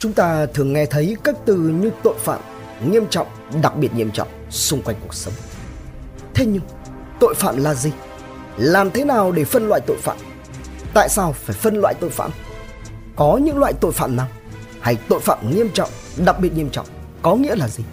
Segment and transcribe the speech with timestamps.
[0.00, 2.40] Chúng ta thường nghe thấy các từ như tội phạm,
[2.84, 3.26] nghiêm trọng,
[3.62, 5.34] đặc biệt nghiêm trọng xung quanh cuộc sống.
[6.34, 6.62] Thế nhưng,
[7.20, 7.92] tội phạm là gì?
[8.56, 10.16] Làm thế nào để phân loại tội phạm?
[10.94, 12.30] Tại sao phải phân loại tội phạm?
[13.16, 14.28] Có những loại tội phạm nào?
[14.80, 16.86] Hay tội phạm nghiêm trọng, đặc biệt nghiêm trọng
[17.22, 17.84] có nghĩa là gì?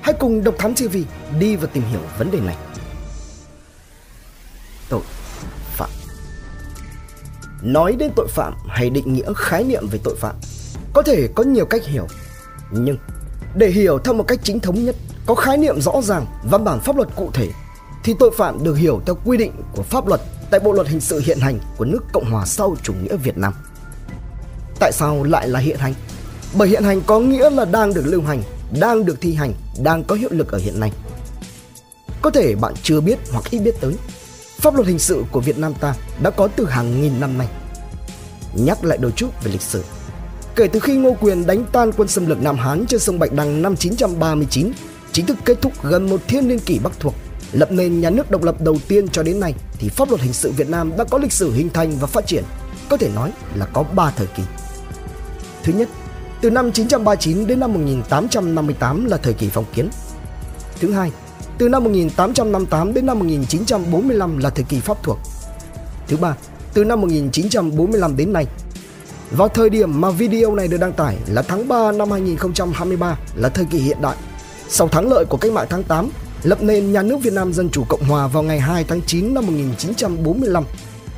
[0.00, 0.96] Hãy cùng Độc Thám TV
[1.38, 2.56] đi và tìm hiểu vấn đề này.
[4.88, 5.02] Tội
[5.76, 5.90] phạm
[7.62, 10.34] Nói đến tội phạm hay định nghĩa khái niệm về tội phạm
[10.92, 12.06] có thể có nhiều cách hiểu.
[12.70, 12.96] Nhưng
[13.54, 14.96] để hiểu theo một cách chính thống nhất,
[15.26, 17.48] có khái niệm rõ ràng, văn bản pháp luật cụ thể
[18.04, 20.20] thì tội phạm được hiểu theo quy định của pháp luật
[20.50, 23.38] tại Bộ luật hình sự hiện hành của nước Cộng hòa sau chủ nghĩa Việt
[23.38, 23.52] Nam.
[24.80, 25.94] Tại sao lại là hiện hành?
[26.54, 28.42] Bởi hiện hành có nghĩa là đang được lưu hành,
[28.80, 30.92] đang được thi hành, đang có hiệu lực ở hiện nay.
[32.22, 33.96] Có thể bạn chưa biết hoặc ít biết tới,
[34.58, 37.48] pháp luật hình sự của Việt Nam ta đã có từ hàng nghìn năm nay.
[38.54, 39.82] Nhắc lại đôi chút về lịch sử.
[40.56, 43.32] Kể từ khi Ngô Quyền đánh tan quân xâm lược Nam Hán trên sông Bạch
[43.32, 44.72] Đằng năm 939,
[45.12, 47.14] chính thức kết thúc gần một thiên niên kỷ Bắc thuộc,
[47.52, 50.32] lập nền nhà nước độc lập đầu tiên cho đến nay thì pháp luật hình
[50.32, 52.44] sự Việt Nam đã có lịch sử hình thành và phát triển,
[52.88, 54.42] có thể nói là có 3 thời kỳ.
[55.62, 55.88] Thứ nhất,
[56.40, 59.88] từ năm 939 đến năm 1858 là thời kỳ phong kiến.
[60.80, 61.12] Thứ hai,
[61.58, 65.18] từ năm 1858 đến năm 1945 là thời kỳ pháp thuộc.
[66.08, 66.36] Thứ ba,
[66.74, 68.46] từ năm 1945 đến nay.
[69.36, 73.48] Vào thời điểm mà video này được đăng tải là tháng 3 năm 2023 là
[73.48, 74.16] thời kỳ hiện đại.
[74.68, 76.08] Sau thắng lợi của cách mạng tháng 8,
[76.42, 79.34] lập nền nhà nước Việt Nam Dân Chủ Cộng Hòa vào ngày 2 tháng 9
[79.34, 80.64] năm 1945,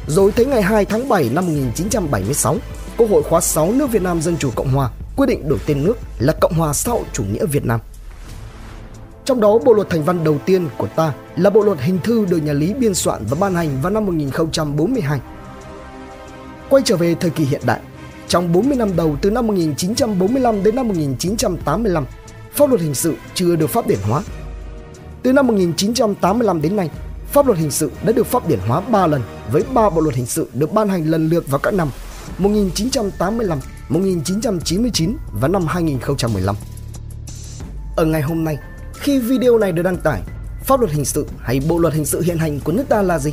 [0.06, 2.56] rồi tới ngày 2 tháng 7 năm 1976,
[2.96, 5.84] Quốc hội khóa 6 nước Việt Nam Dân Chủ Cộng Hòa quyết định đổi tên
[5.84, 7.80] nước là Cộng hòa xã hội chủ nghĩa Việt Nam.
[9.24, 12.26] Trong đó, bộ luật thành văn đầu tiên của ta là bộ luật hình thư
[12.30, 15.20] được nhà Lý biên soạn và ban hành vào năm 1042.
[16.68, 17.80] Quay trở về thời kỳ hiện đại,
[18.28, 22.06] trong 40 năm đầu từ năm 1945 đến năm 1985,
[22.52, 24.22] pháp luật hình sự chưa được pháp điển hóa.
[25.22, 26.90] Từ năm 1985 đến nay,
[27.32, 29.22] pháp luật hình sự đã được pháp điển hóa 3 lần
[29.52, 31.88] với 3 bộ luật hình sự được ban hành lần lượt vào các năm
[32.38, 36.56] 1985, 1999 và năm 2015.
[37.96, 38.58] Ở ngày hôm nay,
[38.94, 40.20] khi video này được đăng tải,
[40.64, 43.18] pháp luật hình sự hay bộ luật hình sự hiện hành của nước ta là
[43.18, 43.32] gì?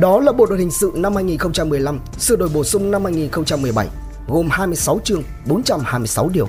[0.00, 3.88] Đó là Bộ luật hình sự năm 2015 sửa đổi bổ sung năm 2017
[4.28, 6.48] gồm 26 chương 426 điều.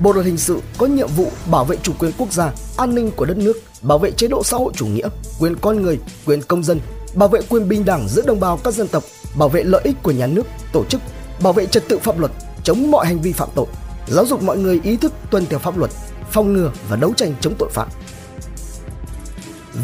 [0.00, 3.10] Bộ luật hình sự có nhiệm vụ bảo vệ chủ quyền quốc gia, an ninh
[3.16, 3.52] của đất nước,
[3.82, 5.08] bảo vệ chế độ xã hội chủ nghĩa,
[5.40, 6.80] quyền con người, quyền công dân,
[7.14, 9.04] bảo vệ quyền bình đẳng giữa đồng bào các dân tộc,
[9.38, 11.00] bảo vệ lợi ích của nhà nước, tổ chức,
[11.42, 12.32] bảo vệ trật tự pháp luật,
[12.64, 13.66] chống mọi hành vi phạm tội,
[14.08, 15.90] giáo dục mọi người ý thức tuân theo pháp luật,
[16.30, 17.88] phòng ngừa và đấu tranh chống tội phạm.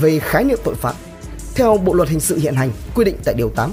[0.01, 0.95] Về khái niệm tội phạm,
[1.55, 3.73] theo Bộ luật hình sự hiện hành quy định tại điều 8,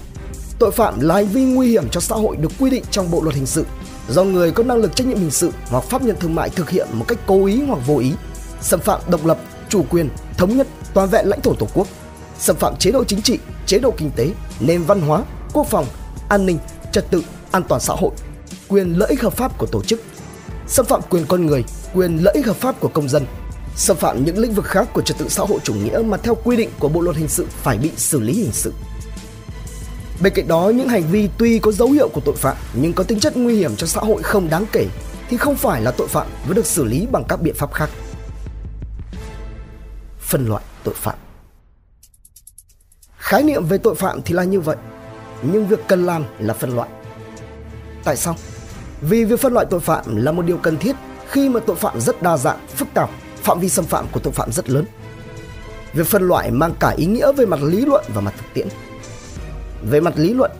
[0.59, 3.21] tội phạm là hành vi nguy hiểm cho xã hội được quy định trong Bộ
[3.21, 3.65] luật hình sự
[4.09, 6.69] do người có năng lực trách nhiệm hình sự hoặc pháp nhân thương mại thực
[6.69, 8.11] hiện một cách cố ý hoặc vô ý,
[8.61, 9.37] xâm phạm độc lập,
[9.69, 11.87] chủ quyền, thống nhất, toàn vẹn lãnh thổ Tổ quốc,
[12.39, 14.29] xâm phạm chế độ chính trị, chế độ kinh tế,
[14.59, 15.23] nền văn hóa,
[15.53, 15.85] quốc phòng,
[16.29, 16.57] an ninh,
[16.91, 18.11] trật tự, an toàn xã hội,
[18.67, 20.01] quyền lợi ích hợp pháp của tổ chức,
[20.67, 23.25] xâm phạm quyền con người, quyền lợi ích hợp pháp của công dân,
[23.77, 26.35] xâm phạm những lĩnh vực khác của trật tự xã hội chủ nghĩa mà theo
[26.43, 28.73] quy định của Bộ luật hình sự phải bị xử lý hình sự.
[30.21, 33.03] Bên cạnh đó, những hành vi tuy có dấu hiệu của tội phạm nhưng có
[33.03, 34.87] tính chất nguy hiểm cho xã hội không đáng kể
[35.29, 37.89] thì không phải là tội phạm và được xử lý bằng các biện pháp khác.
[40.19, 41.16] Phân loại tội phạm
[43.17, 44.77] Khái niệm về tội phạm thì là như vậy,
[45.41, 46.89] nhưng việc cần làm là phân loại.
[48.03, 48.35] Tại sao?
[49.01, 50.95] Vì việc phân loại tội phạm là một điều cần thiết
[51.29, 53.09] khi mà tội phạm rất đa dạng, phức tạp,
[53.47, 54.85] phạm vi xâm phạm của tội phạm rất lớn.
[55.94, 58.68] Việc phân loại mang cả ý nghĩa về mặt lý luận và mặt thực tiễn.
[59.90, 60.52] Về mặt lý luận,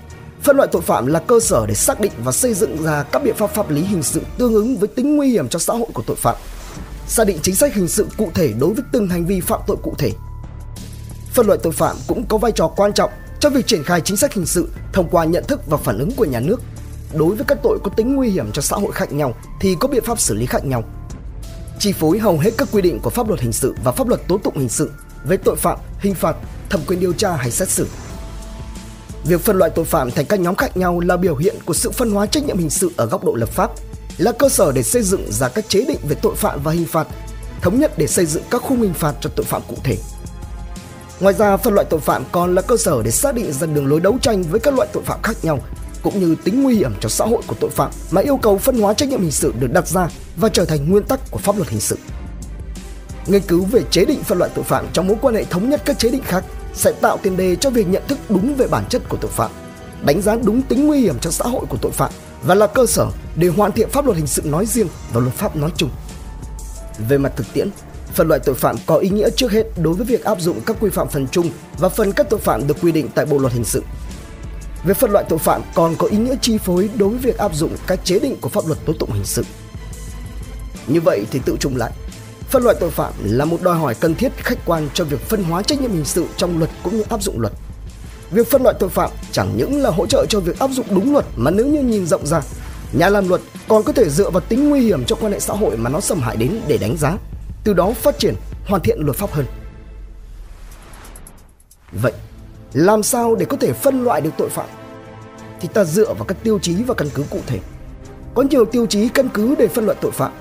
[0.42, 3.24] phân loại tội phạm là cơ sở để xác định và xây dựng ra các
[3.24, 5.88] biện pháp pháp lý hình sự tương ứng với tính nguy hiểm cho xã hội
[5.94, 6.36] của tội phạm,
[7.08, 9.78] xác định chính sách hình sự cụ thể đối với từng hành vi phạm tội
[9.84, 10.12] cụ thể.
[11.34, 14.18] Phân loại tội phạm cũng có vai trò quan trọng trong việc triển khai chính
[14.18, 16.62] sách hình sự thông qua nhận thức và phản ứng của nhà nước.
[17.14, 19.88] Đối với các tội có tính nguy hiểm cho xã hội khác nhau thì có
[19.88, 20.84] biện pháp xử lý khác nhau.
[21.80, 24.28] Chi phối hầu hết các quy định của pháp luật hình sự và pháp luật
[24.28, 24.92] tố tụng hình sự
[25.24, 26.36] về tội phạm, hình phạt,
[26.70, 27.88] thẩm quyền điều tra hay xét xử
[29.28, 31.92] Việc phân loại tội phạm thành các nhóm khác nhau là biểu hiện của sự
[31.92, 33.72] phân hóa trách nhiệm hình sự ở góc độ lập pháp,
[34.18, 36.86] là cơ sở để xây dựng ra các chế định về tội phạm và hình
[36.86, 37.08] phạt,
[37.62, 39.98] thống nhất để xây dựng các khung hình phạt cho tội phạm cụ thể.
[41.20, 43.88] Ngoài ra, phân loại tội phạm còn là cơ sở để xác định ra đường
[43.88, 45.60] lối đấu tranh với các loại tội phạm khác nhau,
[46.02, 48.82] cũng như tính nguy hiểm cho xã hội của tội phạm mà yêu cầu phân
[48.82, 51.56] hóa trách nhiệm hình sự được đặt ra và trở thành nguyên tắc của pháp
[51.58, 51.98] luật hình sự.
[53.28, 55.82] Nghiên cứu về chế định phân loại tội phạm trong mối quan hệ thống nhất
[55.86, 58.84] các chế định khác sẽ tạo tiền đề cho việc nhận thức đúng về bản
[58.90, 59.52] chất của tội phạm,
[60.06, 62.12] đánh giá đúng tính nguy hiểm cho xã hội của tội phạm
[62.44, 65.34] và là cơ sở để hoàn thiện pháp luật hình sự nói riêng và luật
[65.34, 65.90] pháp nói chung.
[67.10, 67.70] Về mặt thực tiễn,
[68.14, 70.78] phân loại tội phạm có ý nghĩa trước hết đối với việc áp dụng các
[70.80, 73.54] quy phạm phần chung và phần các tội phạm được quy định tại Bộ luật
[73.54, 73.84] hình sự.
[74.84, 77.56] Về phân loại tội phạm còn có ý nghĩa chi phối đối với việc áp
[77.56, 79.46] dụng các chế định của pháp luật tố tụng hình sự.
[80.88, 81.92] Như vậy thì tự chung lại,
[82.50, 85.44] phân loại tội phạm là một đòi hỏi cần thiết khách quan cho việc phân
[85.44, 87.54] hóa trách nhiệm hình sự trong luật cũng như áp dụng luật.
[88.32, 91.14] Việc phân loại tội phạm chẳng những là hỗ trợ cho việc áp dụng đúng
[91.14, 92.42] luật mà nếu như nhìn rộng ra,
[92.94, 95.54] nhà làm luật còn có thể dựa vào tính nguy hiểm cho quan hệ xã
[95.54, 97.18] hội mà nó xâm hại đến để đánh giá,
[97.64, 98.36] từ đó phát triển,
[98.68, 99.46] hoàn thiện luật pháp hơn.
[101.92, 102.14] Vậy,
[102.74, 104.68] làm sao để có thể phân loại được tội phạm?
[105.62, 107.60] Thì ta dựa vào các tiêu chí và căn cứ cụ thể.
[108.34, 110.32] Có nhiều tiêu chí căn cứ để phân loại tội phạm,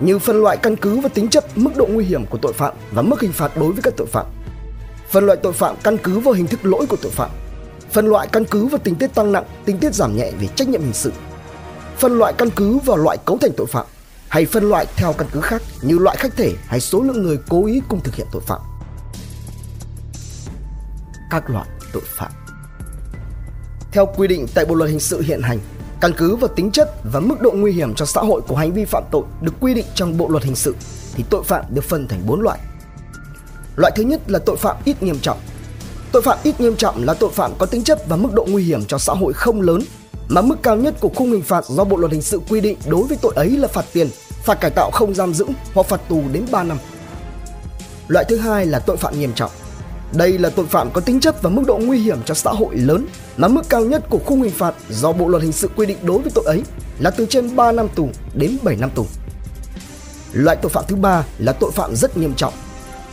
[0.00, 2.74] như phân loại căn cứ và tính chất mức độ nguy hiểm của tội phạm
[2.90, 4.26] và mức hình phạt đối với các tội phạm
[5.10, 7.30] phân loại tội phạm căn cứ vào hình thức lỗi của tội phạm
[7.92, 10.68] phân loại căn cứ vào tình tiết tăng nặng tình tiết giảm nhẹ về trách
[10.68, 11.12] nhiệm hình sự
[11.96, 13.86] phân loại căn cứ vào loại cấu thành tội phạm
[14.28, 17.38] hay phân loại theo căn cứ khác như loại khách thể hay số lượng người
[17.48, 18.60] cố ý cùng thực hiện tội phạm
[21.30, 22.32] các loại tội phạm
[23.92, 25.58] theo quy định tại bộ luật hình sự hiện hành
[26.00, 28.72] căn cứ vào tính chất và mức độ nguy hiểm cho xã hội của hành
[28.72, 30.74] vi phạm tội được quy định trong bộ luật hình sự
[31.14, 32.58] thì tội phạm được phân thành 4 loại
[33.76, 35.38] Loại thứ nhất là tội phạm ít nghiêm trọng.
[36.12, 38.64] Tội phạm ít nghiêm trọng là tội phạm có tính chất và mức độ nguy
[38.64, 39.80] hiểm cho xã hội không lớn,
[40.28, 42.78] mà mức cao nhất của khung hình phạt do Bộ luật hình sự quy định
[42.86, 44.08] đối với tội ấy là phạt tiền,
[44.44, 46.78] phạt cải tạo không giam giữ hoặc phạt tù đến 3 năm.
[48.08, 49.50] Loại thứ hai là tội phạm nghiêm trọng.
[50.12, 52.76] Đây là tội phạm có tính chất và mức độ nguy hiểm cho xã hội
[52.76, 53.06] lớn,
[53.36, 55.98] là mức cao nhất của khung hình phạt do Bộ luật hình sự quy định
[56.02, 56.62] đối với tội ấy
[56.98, 59.06] là từ trên 3 năm tù đến 7 năm tù.
[60.32, 62.52] Loại tội phạm thứ ba là tội phạm rất nghiêm trọng,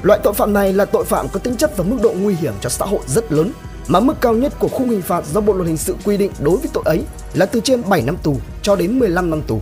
[0.03, 2.53] Loại tội phạm này là tội phạm có tính chất và mức độ nguy hiểm
[2.61, 3.51] cho xã hội rất lớn,
[3.87, 6.31] mà mức cao nhất của khung hình phạt do Bộ luật hình sự quy định
[6.39, 7.03] đối với tội ấy
[7.33, 9.61] là từ trên 7 năm tù cho đến 15 năm tù.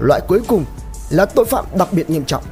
[0.00, 0.64] Loại cuối cùng
[1.10, 2.44] là tội phạm đặc biệt nghiêm trọng.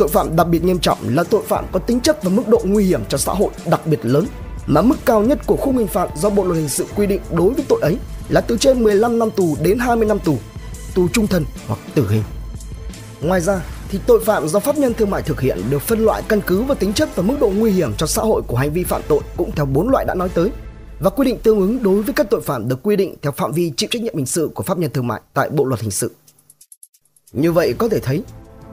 [0.00, 2.60] Tội phạm đặc biệt nghiêm trọng là tội phạm có tính chất và mức độ
[2.64, 4.26] nguy hiểm cho xã hội đặc biệt lớn,
[4.66, 7.20] mà mức cao nhất của khung hình phạt do Bộ luật hình sự quy định
[7.32, 7.96] đối với tội ấy
[8.28, 10.38] là từ trên 15 năm tù đến 20 năm tù,
[10.94, 12.22] tù trung thân hoặc tử hình.
[13.20, 13.60] Ngoài ra,
[13.90, 16.62] thì tội phạm do pháp nhân thương mại thực hiện được phân loại căn cứ
[16.62, 19.02] vào tính chất và mức độ nguy hiểm cho xã hội của hành vi phạm
[19.08, 20.50] tội cũng theo bốn loại đã nói tới
[21.00, 23.52] và quy định tương ứng đối với các tội phạm được quy định theo phạm
[23.52, 25.90] vi chịu trách nhiệm hình sự của pháp nhân thương mại tại Bộ luật hình
[25.90, 26.10] sự.
[27.32, 28.22] Như vậy có thể thấy,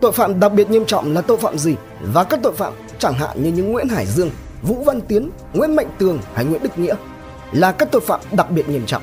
[0.02, 3.14] tội phạm đặc biệt nghiêm trọng là tội phạm gì và các tội phạm chẳng
[3.14, 4.30] hạn như những Nguyễn Hải Dương,
[4.62, 6.96] Vũ Văn Tiến, Nguyễn Mạnh Tường hay Nguyễn Đức Nghĩa
[7.52, 9.02] là các tội phạm đặc biệt nghiêm trọng.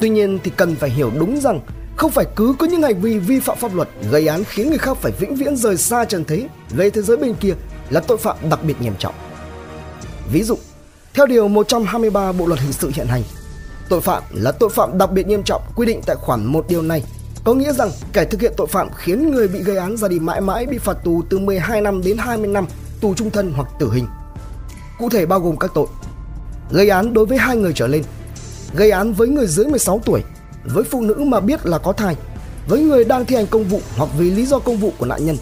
[0.00, 1.60] Tuy nhiên thì cần phải hiểu đúng rằng
[1.96, 4.78] không phải cứ có những hành vi vi phạm pháp luật gây án khiến người
[4.78, 7.54] khác phải vĩnh viễn rời xa trần thế về thế giới bên kia
[7.90, 9.14] là tội phạm đặc biệt nghiêm trọng.
[10.32, 10.58] Ví dụ,
[11.14, 13.22] theo điều 123 Bộ luật hình sự hiện hành,
[13.88, 16.82] tội phạm là tội phạm đặc biệt nghiêm trọng quy định tại khoản một điều
[16.82, 17.02] này
[17.48, 20.18] có nghĩa rằng kẻ thực hiện tội phạm khiến người bị gây án ra đi
[20.18, 22.66] mãi mãi bị phạt tù từ 12 năm đến 20 năm,
[23.00, 24.06] tù trung thân hoặc tử hình.
[24.98, 25.86] Cụ thể bao gồm các tội
[26.70, 28.02] gây án đối với hai người trở lên,
[28.74, 30.22] gây án với người dưới 16 tuổi
[30.64, 32.16] với phụ nữ mà biết là có thai,
[32.68, 35.26] với người đang thi hành công vụ hoặc vì lý do công vụ của nạn
[35.26, 35.36] nhân,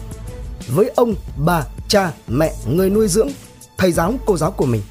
[0.67, 1.15] với ông,
[1.45, 3.29] bà, cha, mẹ, người nuôi dưỡng,
[3.77, 4.81] thầy giáo, cô giáo của mình,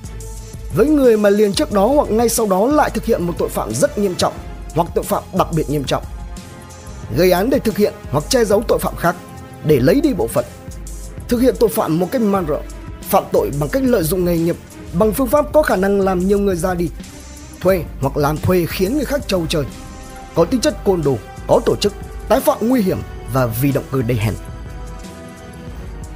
[0.77, 3.49] với người mà liền trước đó hoặc ngay sau đó lại thực hiện một tội
[3.49, 4.33] phạm rất nghiêm trọng
[4.75, 6.03] hoặc tội phạm đặc biệt nghiêm trọng,
[7.17, 9.17] gây án để thực hiện hoặc che giấu tội phạm khác
[9.65, 10.45] để lấy đi bộ phận,
[11.29, 12.61] thực hiện tội phạm một cách man rợ,
[13.03, 14.57] phạm tội bằng cách lợi dụng nghề nghiệp
[14.99, 16.91] bằng phương pháp có khả năng làm nhiều người ra đi,
[17.61, 19.65] thuê hoặc làm thuê khiến người khác trâu trời
[20.35, 21.93] có tính chất côn đồ, có tổ chức,
[22.29, 22.99] tái phạm nguy hiểm
[23.33, 24.35] và vì động cơ đầy hèn.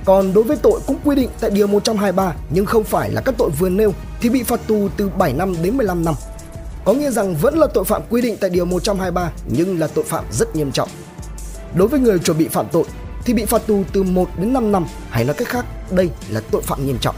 [0.04, 3.34] Còn đối với tội cũng quy định tại điều 123 nhưng không phải là các
[3.38, 6.14] tội vừa nêu thì bị phạt tù từ 7 năm đến 15 năm.
[6.90, 10.04] Có nghĩa rằng vẫn là tội phạm quy định tại điều 123 nhưng là tội
[10.04, 10.88] phạm rất nghiêm trọng.
[11.74, 12.84] Đối với người chuẩn bị phạm tội
[13.24, 16.40] thì bị phạt tù từ 1 đến 5 năm hay nói cách khác đây là
[16.50, 17.14] tội phạm nghiêm trọng.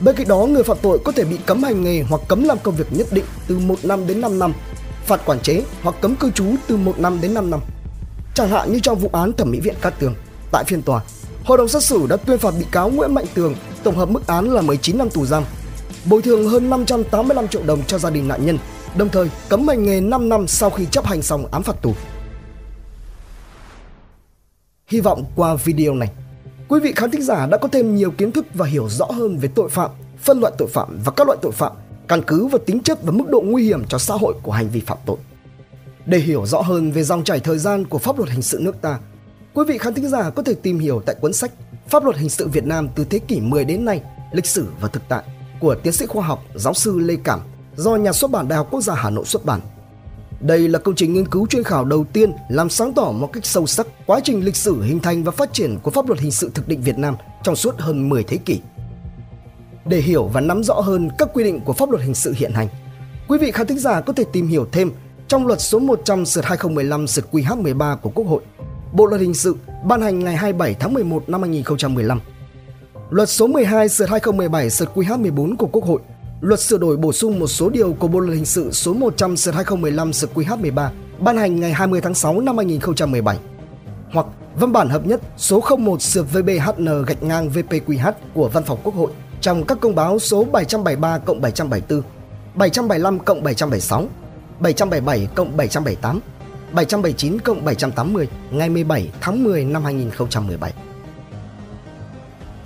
[0.00, 2.58] Bên cạnh đó, người phạm tội có thể bị cấm hành nghề hoặc cấm làm
[2.62, 4.52] công việc nhất định từ 1 năm đến 5 năm
[5.06, 7.60] phạt quản chế hoặc cấm cư trú từ 1 năm đến 5 năm.
[8.34, 10.14] Chẳng hạn như trong vụ án thẩm mỹ viện Cát Tường,
[10.52, 11.00] tại phiên tòa,
[11.44, 14.26] hội đồng xét xử đã tuyên phạt bị cáo Nguyễn Mạnh Tường tổng hợp mức
[14.26, 15.44] án là 19 năm tù giam,
[16.04, 18.58] bồi thường hơn 585 triệu đồng cho gia đình nạn nhân,
[18.96, 21.94] đồng thời cấm hành nghề 5 năm sau khi chấp hành xong án phạt tù.
[24.86, 26.10] Hy vọng qua video này,
[26.68, 29.38] quý vị khán thính giả đã có thêm nhiều kiến thức và hiểu rõ hơn
[29.38, 31.72] về tội phạm, phân loại tội phạm và các loại tội phạm
[32.08, 34.68] căn cứ vào tính chất và mức độ nguy hiểm cho xã hội của hành
[34.68, 35.16] vi phạm tội.
[36.06, 38.80] Để hiểu rõ hơn về dòng chảy thời gian của pháp luật hình sự nước
[38.80, 38.98] ta,
[39.54, 41.50] quý vị khán thính giả có thể tìm hiểu tại cuốn sách
[41.88, 44.02] Pháp luật hình sự Việt Nam từ thế kỷ 10 đến nay,
[44.32, 45.22] lịch sử và thực tại
[45.60, 47.40] của tiến sĩ khoa học giáo sư Lê Cảm
[47.76, 49.60] do nhà xuất bản Đại học Quốc gia Hà Nội xuất bản.
[50.40, 53.46] Đây là công trình nghiên cứu chuyên khảo đầu tiên làm sáng tỏ một cách
[53.46, 56.30] sâu sắc quá trình lịch sử hình thành và phát triển của pháp luật hình
[56.30, 58.60] sự thực định Việt Nam trong suốt hơn 10 thế kỷ.
[59.86, 62.52] Để hiểu và nắm rõ hơn các quy định của pháp luật hình sự hiện
[62.52, 62.68] hành,
[63.28, 64.92] quý vị khán thính giả có thể tìm hiểu thêm
[65.28, 68.42] trong luật số 100 sượt 2015 sượt QH13 của Quốc hội,
[68.92, 72.20] Bộ luật hình sự ban hành ngày 27 tháng 11 năm 2015.
[73.10, 76.00] Luật số 12 sửa 2017 sửa QH14 của Quốc hội,
[76.40, 79.36] Luật sửa đổi bổ sung một số điều của Bộ luật hình sự số 100
[79.36, 80.88] sửa 2015 sửa QH13
[81.18, 83.38] ban hành ngày 20 tháng 6 năm 2017
[84.12, 88.78] hoặc văn bản hợp nhất số 01 sửa VBHN gạch ngang VPQH của Văn phòng
[88.84, 89.10] Quốc hội
[89.40, 92.02] trong các công báo số 773 cộng 774,
[92.54, 94.06] 775 cộng 776,
[94.60, 96.20] 777 cộng 778,
[96.72, 100.87] 779 cộng 780 ngày 17 tháng 10 năm 2017.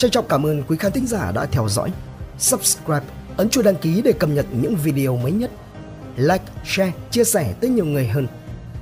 [0.02, 1.92] Trân trọng cảm ơn quý khán thính giả đã theo dõi.
[2.38, 3.04] Subscribe,
[3.36, 5.50] ấn chuông đăng ký để cập nhật những video mới nhất.
[6.16, 8.26] Like, share, chia sẻ tới nhiều người hơn.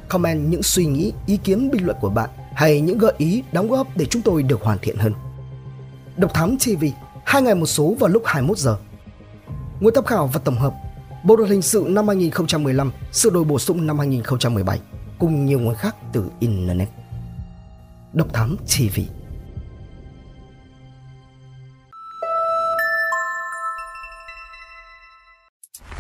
[0.09, 3.69] Comment những suy nghĩ, ý kiến bình luận của bạn hay những gợi ý đóng
[3.69, 5.13] góp để chúng tôi được hoàn thiện hơn.
[6.17, 6.85] Độc Thám TV,
[7.25, 8.77] hai ngày một số vào lúc 21 giờ.
[9.81, 10.75] Nguồn tham khảo và tổng hợp
[11.25, 14.81] Bộ luật hình sự năm 2015, sửa đổi bổ sung năm 2017
[15.19, 16.89] cùng nhiều nguồn khác từ Internet.
[18.13, 19.20] Độc Thám TV